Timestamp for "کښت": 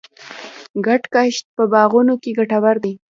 1.13-1.43